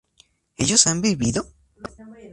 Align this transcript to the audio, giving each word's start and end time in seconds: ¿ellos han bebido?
¿ellos 0.57 0.87
han 0.87 0.99
bebido? 1.03 1.41